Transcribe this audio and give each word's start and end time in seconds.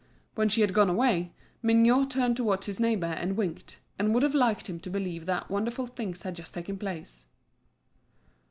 When 0.33 0.49
she 0.49 0.61
had 0.61 0.73
gone 0.73 0.89
away, 0.89 1.31
Mignot 1.61 2.09
turned 2.09 2.35
towards 2.35 2.65
his 2.65 2.79
neighbour 2.79 3.05
and 3.05 3.37
winked, 3.37 3.77
and 3.99 4.15
would 4.15 4.23
have 4.23 4.33
liked 4.33 4.67
him 4.67 4.79
to 4.79 4.89
believe 4.89 5.27
that 5.27 5.47
wonderful 5.51 5.85
things 5.85 6.23
had 6.23 6.35
just 6.35 6.55
taken 6.55 6.79
place. 6.79 7.27